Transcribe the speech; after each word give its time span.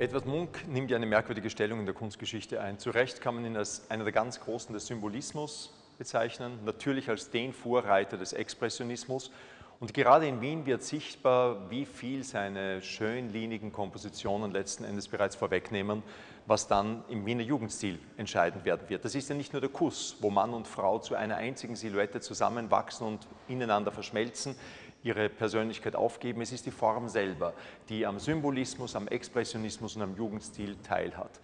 Edward 0.00 0.24
Munk 0.24 0.66
nimmt 0.66 0.90
ja 0.90 0.96
eine 0.96 1.04
merkwürdige 1.04 1.50
Stellung 1.50 1.80
in 1.80 1.84
der 1.84 1.94
Kunstgeschichte 1.94 2.58
ein. 2.58 2.78
Zu 2.78 2.88
Recht 2.88 3.20
kann 3.20 3.34
man 3.34 3.44
ihn 3.44 3.54
als 3.54 3.90
einer 3.90 4.04
der 4.04 4.14
ganz 4.14 4.40
Großen 4.40 4.72
des 4.72 4.86
Symbolismus 4.86 5.74
bezeichnen, 5.98 6.58
natürlich 6.64 7.10
als 7.10 7.28
den 7.28 7.52
Vorreiter 7.52 8.16
des 8.16 8.32
Expressionismus. 8.32 9.30
Und 9.78 9.92
gerade 9.92 10.26
in 10.26 10.40
Wien 10.40 10.64
wird 10.64 10.82
sichtbar, 10.82 11.70
wie 11.70 11.84
viel 11.84 12.24
seine 12.24 12.80
schönlinigen 12.80 13.72
Kompositionen 13.72 14.52
letzten 14.52 14.84
Endes 14.84 15.06
bereits 15.06 15.36
vorwegnehmen, 15.36 16.02
was 16.46 16.66
dann 16.66 17.04
im 17.10 17.26
Wiener 17.26 17.42
Jugendstil 17.42 17.98
entscheidend 18.16 18.64
werden 18.64 18.88
wird. 18.88 19.04
Das 19.04 19.14
ist 19.14 19.28
ja 19.28 19.34
nicht 19.34 19.52
nur 19.52 19.60
der 19.60 19.68
Kuss, 19.68 20.16
wo 20.20 20.30
Mann 20.30 20.54
und 20.54 20.66
Frau 20.66 20.98
zu 20.98 21.14
einer 21.14 21.36
einzigen 21.36 21.76
Silhouette 21.76 22.22
zusammenwachsen 22.22 23.06
und 23.06 23.28
ineinander 23.48 23.92
verschmelzen 23.92 24.56
ihre 25.02 25.28
Persönlichkeit 25.28 25.96
aufgeben. 25.96 26.40
Es 26.42 26.52
ist 26.52 26.66
die 26.66 26.70
Form 26.70 27.08
selber, 27.08 27.54
die 27.88 28.06
am 28.06 28.18
Symbolismus, 28.18 28.96
am 28.96 29.08
Expressionismus 29.08 29.96
und 29.96 30.02
am 30.02 30.16
Jugendstil 30.16 30.76
teilhat. 30.82 31.40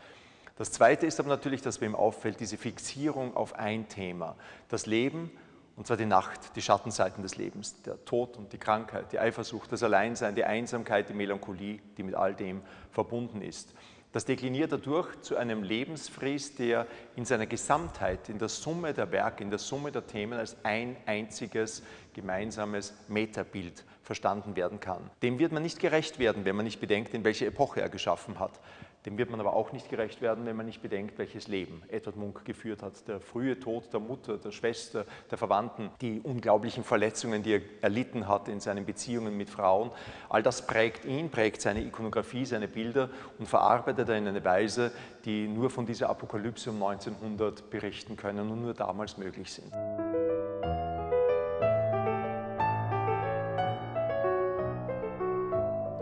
Das 0.57 0.73
Zweite 0.73 1.07
ist 1.07 1.21
aber 1.21 1.29
natürlich, 1.29 1.61
dass 1.63 1.81
mir 1.81 1.95
auffällt, 1.95 2.41
diese 2.41 2.57
Fixierung 2.57 3.37
auf 3.37 3.55
ein 3.55 3.89
Thema, 3.89 4.37
das 4.69 4.87
Leben, 4.87 5.31
und 5.77 5.87
zwar 5.87 5.99
die 5.99 6.07
Nacht, 6.07 6.57
die 6.57 6.63
Schattenseiten 6.63 7.23
des 7.23 7.37
Lebens, 7.37 7.83
der 7.83 8.03
Tod 8.07 8.39
und 8.39 8.53
die 8.55 8.59
Krankheit, 8.59 9.13
die 9.13 9.19
Eifersucht, 9.19 9.71
das 9.71 9.83
Alleinsein, 9.83 10.35
die 10.35 10.45
Einsamkeit, 10.45 11.11
die 11.11 11.15
Melancholie, 11.15 11.81
die 11.99 12.03
mit 12.03 12.15
all 12.15 12.35
dem 12.35 12.63
verbunden 12.91 13.43
ist. 13.43 13.75
Das 14.17 14.25
dekliniert 14.25 14.73
dadurch 14.73 15.21
zu 15.21 15.37
einem 15.37 15.63
Lebensfries, 15.63 16.55
der 16.55 16.87
in 17.17 17.27
seiner 17.27 17.45
Gesamtheit, 17.45 18.31
in 18.31 18.39
der 18.39 18.49
Summe 18.49 18.95
der 18.95 19.13
Werke, 19.13 19.45
in 19.45 19.51
der 19.51 19.59
Summe 19.59 19.93
der 19.93 20.07
Themen 20.07 20.39
als 20.39 20.57
ein 20.63 20.97
einziges 21.05 21.83
gemeinsames 22.15 22.95
Metabild 23.09 23.85
verstanden 24.03 24.57
werden 24.57 24.81
kann. 24.81 25.11
Dem 25.23 25.39
wird 25.39 25.53
man 25.53 25.63
nicht 25.63 25.81
gerecht 25.81 26.19
werden, 26.19 26.47
wenn 26.47 26.57
man 26.57 26.65
nicht 26.65 26.81
bedenkt, 26.81 27.13
in 27.13 27.25
welche 27.25 27.45
Epoche 27.45 27.83
er 27.83 27.91
geschaffen 27.91 28.39
hat. 28.39 28.59
Dem 29.07 29.19
wird 29.19 29.31
man 29.31 29.39
aber 29.39 29.55
auch 29.55 29.71
nicht 29.71 29.89
gerecht 29.89 30.21
werden, 30.21 30.47
wenn 30.47 30.57
man 30.57 30.67
nicht 30.67 30.83
bedenkt, 30.83 31.17
welches 31.17 31.47
Leben 31.47 31.81
Edward 31.87 32.17
Munk 32.17 32.45
geführt 32.45 32.83
hat. 32.83 33.07
Der 33.07 33.21
frühe 33.21 33.59
Tod 33.59 33.93
der 33.93 34.01
Mutter, 34.01 34.37
der 34.37 34.51
Schwester, 34.51 35.07
der 35.31 35.39
Verwandten, 35.39 35.91
die 36.01 36.21
unglaublichen 36.21 36.83
Verletzungen, 36.83 37.45
die 37.45 37.55
er 37.55 37.61
erlitten 37.83 38.27
hat 38.27 38.49
in 38.49 38.59
seinen 38.59 38.85
Beziehungen 38.85 39.37
mit 39.37 39.49
Frauen, 39.49 39.93
all 40.29 40.43
das 40.43 40.67
prägt 40.67 41.05
ihn, 41.05 41.31
prägt 41.31 41.63
seine 41.63 41.83
Ikonografie, 41.83 42.45
seine 42.47 42.67
Bilder 42.67 43.09
und 43.39 43.47
verarbeitet 43.47 44.06
er 44.09 44.19
in 44.19 44.29
eine 44.29 44.45
Weise, 44.45 44.93
die 45.25 45.49
nur 45.49 45.71
von 45.71 45.87
dieser 45.87 46.09
Apokalypse 46.11 46.71
um 46.71 46.83
1900 46.83 47.71
berichten 47.71 48.17
können 48.17 48.51
und 48.51 48.63
nur 48.63 48.75
damals 48.75 49.17
möglich 49.17 49.53
sind. 49.53 49.73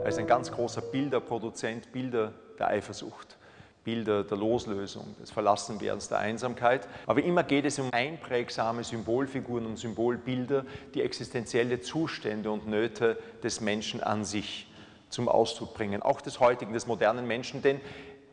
Er 0.05 0.09
ist 0.09 0.19
ein 0.19 0.27
ganz 0.27 0.53
großer 0.53 0.83
Bilderproduzent, 0.83 1.91
Bilder 1.91 2.35
der 2.59 2.69
Eifersucht, 2.69 3.39
Bilder 3.85 4.23
der 4.23 4.37
Loslösung, 4.37 5.17
des 5.19 5.31
Verlassenwerdens, 5.31 6.09
der 6.09 6.19
Einsamkeit. 6.19 6.87
Aber 7.07 7.23
immer 7.23 7.43
geht 7.43 7.65
es 7.65 7.79
um 7.79 7.89
einprägsame 7.91 8.85
Symbolfiguren, 8.85 9.65
um 9.65 9.79
Symbolbilder, 9.79 10.67
die 10.93 11.01
existenzielle 11.01 11.81
Zustände 11.81 12.51
und 12.51 12.67
Nöte 12.69 13.19
des 13.43 13.63
Menschen 13.63 14.03
an 14.03 14.27
sich 14.27 14.67
zum 15.15 15.29
Ausdruck 15.29 15.75
bringen, 15.75 16.03
auch 16.03 16.21
des 16.21 16.41
heutigen, 16.41 16.73
des 16.73 16.87
modernen 16.87 17.27
Menschen, 17.27 17.63
denn 17.63 17.81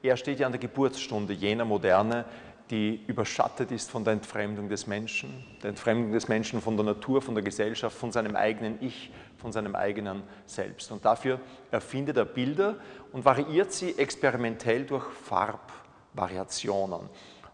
er 0.03 0.17
steht 0.17 0.39
ja 0.39 0.47
an 0.47 0.51
der 0.51 0.59
Geburtsstunde 0.59 1.33
jener 1.33 1.63
Moderne, 1.63 2.25
die 2.71 3.03
überschattet 3.05 3.71
ist 3.71 3.91
von 3.91 4.03
der 4.03 4.13
Entfremdung 4.13 4.69
des 4.69 4.87
Menschen, 4.87 5.45
der 5.61 5.69
Entfremdung 5.69 6.13
des 6.13 6.27
Menschen 6.27 6.61
von 6.61 6.75
der 6.77 6.85
Natur, 6.85 7.21
von 7.21 7.35
der 7.35 7.43
Gesellschaft, 7.43 7.95
von 7.95 8.11
seinem 8.11 8.35
eigenen 8.35 8.81
Ich, 8.81 9.11
von 9.37 9.51
seinem 9.51 9.75
eigenen 9.75 10.23
Selbst. 10.45 10.91
Und 10.91 11.03
dafür 11.03 11.39
erfindet 11.69 12.17
er 12.17 12.25
Bilder 12.25 12.77
und 13.11 13.25
variiert 13.25 13.73
sie 13.73 13.97
experimentell 13.97 14.85
durch 14.85 15.03
Farbvariationen. 15.03 17.09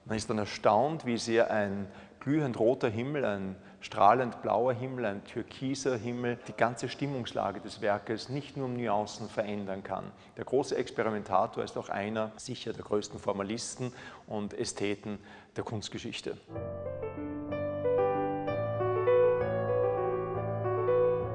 Man 0.06 0.18
ist 0.18 0.30
dann 0.30 0.38
erstaunt, 0.38 1.06
wie 1.06 1.18
sehr 1.18 1.52
ein 1.52 1.88
glühend 2.28 2.60
roter 2.60 2.90
Himmel, 2.90 3.24
ein 3.24 3.56
strahlend 3.80 4.42
blauer 4.42 4.74
Himmel, 4.74 5.06
ein 5.06 5.24
türkiser 5.24 5.96
Himmel 5.96 6.38
die 6.50 6.52
ganze 6.52 6.90
Stimmungslage 6.90 7.62
des 7.62 7.80
Werkes 7.80 8.28
nicht 8.28 8.58
nur 8.58 8.66
um 8.66 8.74
Nuancen 8.74 9.30
verändern 9.30 9.82
kann. 9.82 10.12
Der 10.36 10.44
große 10.44 10.76
Experimentator 10.76 11.64
ist 11.64 11.78
auch 11.78 11.88
einer 11.88 12.34
sicher 12.36 12.74
der 12.74 12.84
größten 12.84 13.18
Formalisten 13.18 13.94
und 14.28 14.54
Ästheten 14.54 15.20
der 15.56 15.64
Kunstgeschichte. 15.64 16.36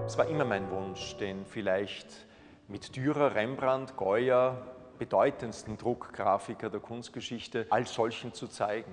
Es 0.05 0.19
war 0.19 0.27
immer 0.29 0.45
mein 0.45 0.71
Wunsch, 0.71 1.17
den 1.17 1.47
vielleicht 1.47 2.27
mit 2.69 2.95
Dürer, 2.95 3.35
Rembrandt, 3.35 3.97
Goya 3.97 4.59
bedeutendsten 4.99 5.79
Druckgrafiker 5.79 6.69
der 6.69 6.81
Kunstgeschichte 6.81 7.67
als 7.71 7.95
solchen 7.95 8.35
zu 8.35 8.47
zeigen 8.47 8.93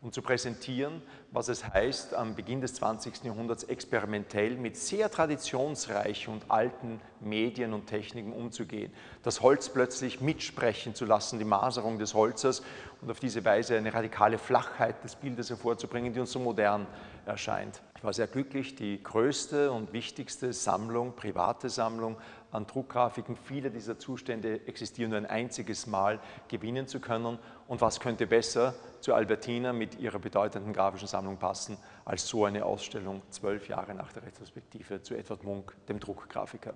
und 0.00 0.14
zu 0.14 0.22
präsentieren, 0.22 1.02
was 1.32 1.48
es 1.48 1.66
heißt, 1.66 2.14
am 2.14 2.34
Beginn 2.34 2.60
des 2.60 2.74
20. 2.74 3.24
Jahrhunderts 3.24 3.64
experimentell 3.64 4.56
mit 4.56 4.76
sehr 4.76 5.10
traditionsreichen 5.10 6.32
und 6.32 6.50
alten 6.50 7.00
Medien 7.20 7.72
und 7.72 7.86
Techniken 7.86 8.32
umzugehen. 8.32 8.92
Das 9.22 9.40
Holz 9.40 9.68
plötzlich 9.68 10.20
mitsprechen 10.20 10.94
zu 10.94 11.04
lassen, 11.04 11.38
die 11.38 11.44
Maserung 11.44 11.98
des 11.98 12.14
Holzes 12.14 12.62
und 13.00 13.10
auf 13.10 13.18
diese 13.18 13.44
Weise 13.44 13.76
eine 13.76 13.92
radikale 13.92 14.38
Flachheit 14.38 15.02
des 15.02 15.16
Bildes 15.16 15.50
hervorzubringen, 15.50 16.12
die 16.12 16.20
uns 16.20 16.32
so 16.32 16.38
modern 16.38 16.86
erscheint. 17.26 17.82
Ich 17.98 18.04
war 18.04 18.12
sehr 18.12 18.28
glücklich, 18.28 18.76
die 18.76 19.02
größte 19.02 19.72
und 19.72 19.92
wichtigste 19.92 20.52
Sammlung, 20.52 21.16
private 21.16 21.68
Sammlung 21.68 22.16
an 22.52 22.64
Druckgrafiken, 22.64 23.34
viele 23.34 23.72
dieser 23.72 23.98
Zustände 23.98 24.68
existieren 24.68 25.10
nur 25.10 25.18
ein 25.18 25.26
einziges 25.26 25.88
Mal, 25.88 26.20
gewinnen 26.46 26.86
zu 26.86 27.00
können. 27.00 27.40
Und 27.66 27.80
was 27.80 27.98
könnte 27.98 28.28
besser 28.28 28.74
zu 29.00 29.14
Albertina 29.14 29.72
mit 29.72 29.98
ihrer 29.98 30.20
bedeutenden 30.20 30.72
grafischen 30.72 31.08
Sammlung 31.08 31.38
passen, 31.38 31.76
als 32.04 32.28
so 32.28 32.44
eine 32.44 32.64
Ausstellung 32.64 33.20
zwölf 33.30 33.68
Jahre 33.68 33.96
nach 33.96 34.12
der 34.12 34.22
Retrospektive 34.22 35.02
zu 35.02 35.16
Edward 35.16 35.42
Munk, 35.42 35.74
dem 35.88 35.98
Druckgrafiker. 35.98 36.74